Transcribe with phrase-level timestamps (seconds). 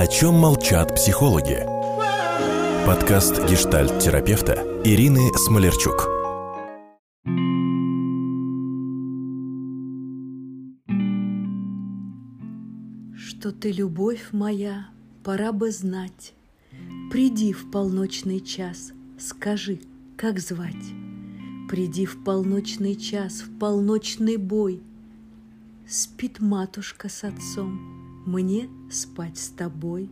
[0.00, 1.66] О чем молчат психологи?
[2.86, 6.06] Подкаст гештальт-терапевта Ирины Смолерчук.
[13.16, 14.86] Что ты, любовь моя,
[15.24, 16.32] пора бы знать.
[17.10, 19.80] Приди в полночный час, скажи,
[20.16, 20.76] как звать.
[21.68, 24.80] Приди в полночный час, в полночный бой.
[25.88, 27.97] Спит матушка с отцом,
[28.28, 30.10] мне спать с тобой.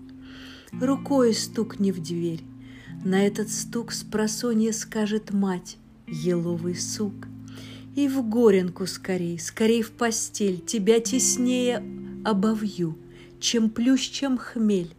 [0.73, 2.43] Рукой стукни в дверь,
[3.05, 5.77] на этот стук с просонья скажет мать,
[6.09, 7.29] еловый сук.
[7.95, 11.83] И в горенку скорей, скорей в постель, тебя теснее
[12.25, 12.99] обовью,
[13.39, 14.95] чем плющ, чем хмель.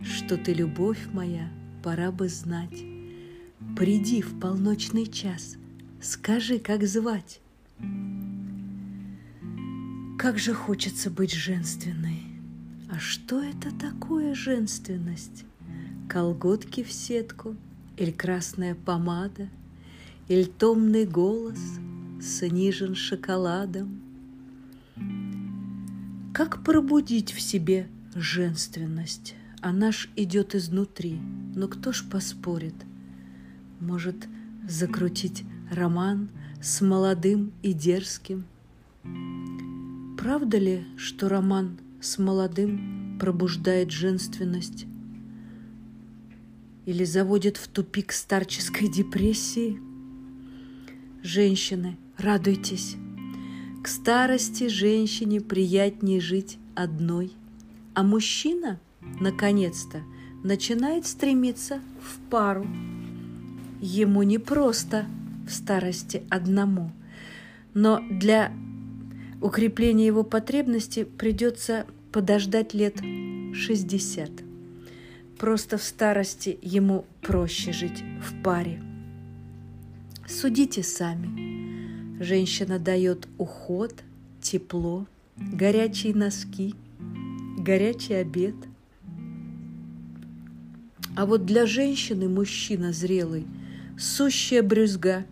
[0.00, 1.50] Что ты, любовь моя,
[1.82, 2.84] пора бы знать.
[3.76, 5.56] Приди в полночный час,
[6.02, 7.40] скажи, как звать.
[10.18, 12.27] Как же хочется быть женственной.
[12.90, 15.44] А что это такое женственность?
[16.08, 17.54] Колготки в сетку,
[17.98, 19.50] или красная помада,
[20.26, 21.58] или томный голос
[22.22, 24.00] снижен шоколадом.
[26.32, 29.34] Как пробудить в себе женственность?
[29.60, 31.20] Она ж идет изнутри,
[31.54, 32.74] но кто ж поспорит?
[33.80, 34.28] Может,
[34.66, 36.30] закрутить роман
[36.62, 38.44] с молодым и дерзким?
[40.16, 44.86] Правда ли, что роман с молодым пробуждает женственность?
[46.86, 49.80] Или заводит в тупик старческой депрессии?
[51.22, 52.96] Женщины, радуйтесь!
[53.82, 57.32] К старости женщине приятнее жить одной,
[57.94, 58.80] а мужчина–
[59.20, 60.02] наконец-то
[60.42, 62.66] начинает стремиться в пару.
[63.80, 65.06] Ему не просто
[65.46, 66.92] в старости одному,
[67.74, 68.52] но для
[69.40, 72.96] укрепления его потребностей придется подождать лет
[73.54, 74.30] 60.
[75.38, 78.82] Просто в старости ему проще жить в паре.
[80.26, 82.22] Судите сами.
[82.22, 83.94] Женщина дает уход,
[84.42, 85.06] тепло,
[85.36, 86.74] горячие носки,
[87.58, 88.54] горячий обед–
[91.18, 93.44] а вот для женщины мужчина зрелый–
[93.98, 95.26] сущая брюзга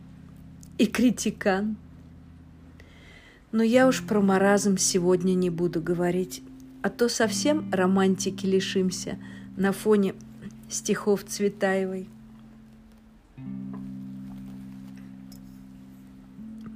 [0.78, 1.76] и критикан.
[3.56, 6.42] Но я уж про маразм сегодня не буду говорить,
[6.82, 9.16] а то совсем романтики лишимся
[9.56, 10.14] на фоне
[10.68, 12.06] стихов Цветаевой.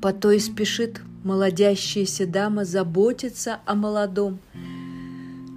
[0.01, 4.39] По то и спешит молодящаяся дама заботиться о молодом,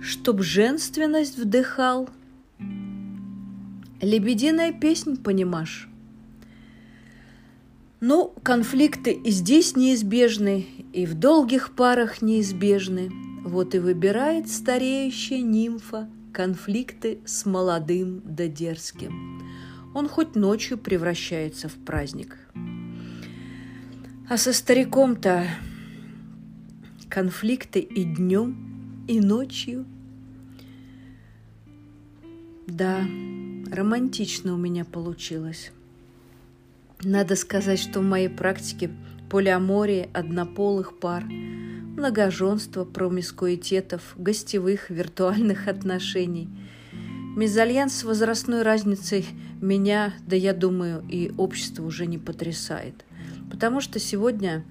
[0.01, 2.09] чтоб женственность вдыхал–
[4.01, 5.87] Лебединая песнь, понимаешь?
[8.01, 13.09] Ну, конфликты и здесь неизбежны, и в долгих парах неизбежны.
[13.43, 19.41] Вот и выбирает стареющая нимфа конфликты с молодым да дерзким.
[19.93, 22.37] Он хоть ночью превращается в праздник.
[24.29, 25.47] А со стариком-то
[27.09, 29.85] конфликты и днем, и ночью.
[32.65, 33.01] Да,
[33.69, 35.71] романтично у меня получилось.
[37.03, 38.89] Надо сказать, что в моей практике
[39.33, 46.49] полиамории однополых пар, многоженства, промискуитетов, гостевых, виртуальных отношений.
[47.35, 49.25] Мезальянс с возрастной разницей
[49.59, 53.05] меня, да я думаю, и общество уже не потрясает.
[53.49, 54.63] Потому что сегодня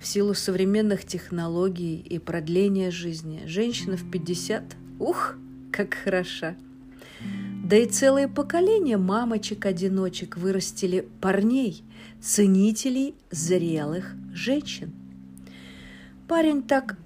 [0.00, 5.34] в силу современных технологий и продления жизни женщина в 50, ух,
[5.72, 6.54] как хороша–
[7.66, 11.82] да и целые поколения мамочек-одиночек вырастили парней,
[12.20, 14.92] ценителей зрелых женщин.
[16.28, 16.96] Парень так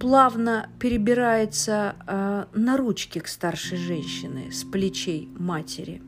[0.00, 6.02] плавно перебирается э, на ручки к старшей женщине с плечей матери,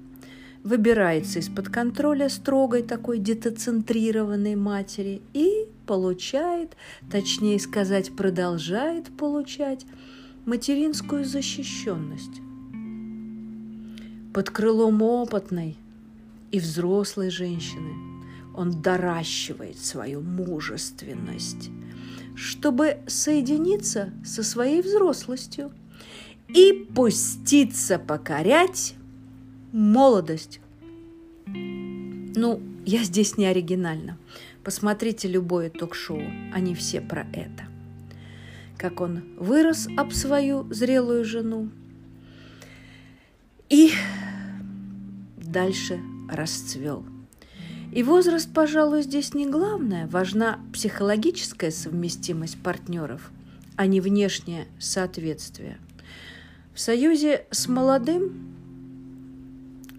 [0.65, 6.76] выбирается из-под контроля строгой такой детоцентрированной матери и получает,
[7.12, 9.87] точнее сказать, продолжает получать
[10.47, 12.40] материнскую защищенность
[14.35, 15.77] под крылом опытной
[16.51, 17.95] и взрослой женщины
[18.53, 21.71] он доращивает свою мужественность,
[22.35, 25.71] чтобы соединиться со своей взрослостью
[26.49, 28.95] и пуститься покорять
[29.73, 30.61] молодость.
[31.47, 34.19] Ну, я здесь не оригинальна.
[34.65, 36.23] Посмотрите любое ток-шоу,
[36.53, 37.69] они все про это.
[38.79, 41.71] Как он вырос об свою зрелую жену
[43.69, 43.91] и
[45.55, 47.05] дальше расцвел.
[47.93, 50.09] И возраст, пожалуй, здесь не главное.
[50.09, 53.31] Важна психологическая совместимость партнеров,
[53.77, 55.79] а не внешнее соответствие.
[56.75, 58.56] В союзе с молодым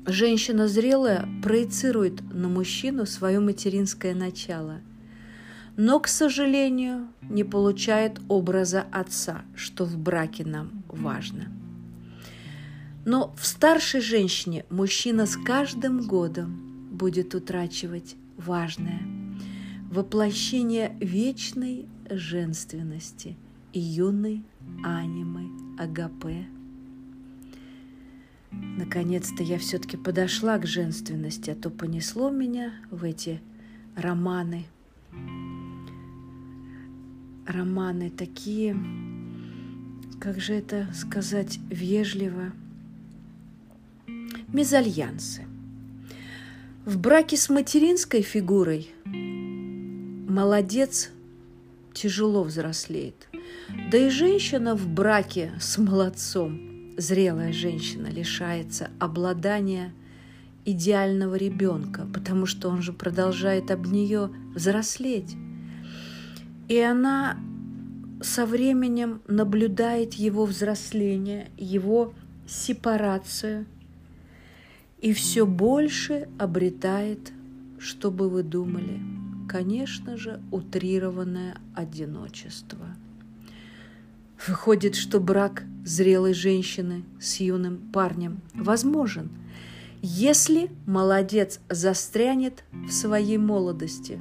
[0.06, 4.82] женщина зрелая проецирует на мужчину свое материнское начало,
[5.78, 11.46] но, к сожалению, не получает образа отца, что в браке нам важно.
[13.06, 19.02] Но в старшей женщине мужчина с каждым годом будет утрачивать важное–
[19.92, 23.38] воплощение вечной женственности
[23.74, 24.44] и юной
[24.84, 26.48] анимы Агапе.
[28.52, 33.40] Наконец-то я все-таки подошла к женственности, а то понесло меня в эти
[33.96, 34.66] романы.
[37.46, 38.76] Романы такие,
[40.20, 42.52] как же это сказать вежливо,
[44.52, 45.44] мезальянсы.
[46.86, 48.90] В браке с материнской фигурой
[50.28, 51.10] молодец
[51.94, 53.28] тяжело взрослеет.
[53.92, 59.94] Да и женщина в браке с молодцом, зрелая женщина, лишается обладания
[60.66, 65.36] идеального ребенка, потому что он же продолжает об нее взрослеть.
[66.68, 67.38] И она
[68.22, 72.14] со временем наблюдает его взросление, его
[72.48, 73.66] сепарацию
[75.06, 77.32] и все больше обретает,
[77.78, 79.00] что бы вы думали–
[79.48, 82.88] конечно же, утрированное одиночество.
[84.48, 89.30] Выходит, что брак зрелой женщины с юным парнем возможен,
[90.02, 94.20] если молодец застрянет в своей молодости.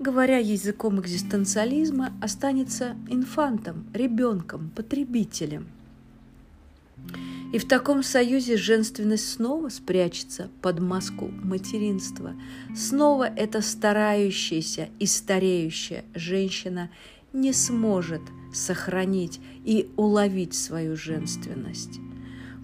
[0.00, 5.68] Говоря языком экзистенциализма, останется инфантом, ребенком, потребителем–
[7.52, 12.34] и в таком союзе женственность снова спрячется под маску материнства.
[12.74, 16.90] Снова эта старающаяся и стареющая женщина
[17.32, 22.00] не сможет сохранить и уловить свою женственность,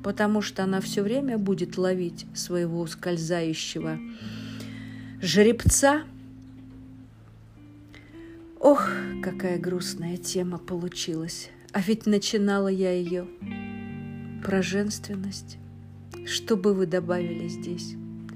[0.02, 3.98] потому что она все время будет ловить своего ускользающего
[5.20, 6.02] жеребца.
[8.58, 8.88] Ох,
[9.22, 11.50] какая грустная тема получилась.
[11.72, 13.28] А ведь начинала я ее
[14.42, 15.58] про женственность.
[16.26, 17.94] Что бы вы добавили здесь?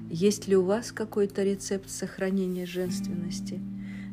[0.09, 3.59] Есть ли у вас какой-то рецепт сохранения женственности?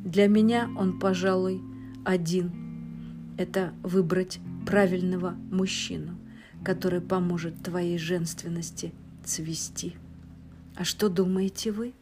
[0.05, 1.61] Для меня он, пожалуй,
[2.05, 3.35] один.
[3.39, 6.19] Это выбрать правильного мужчину,
[6.65, 8.93] который поможет твоей женственности
[9.25, 9.95] цвести.
[10.75, 11.93] А что думаете вы?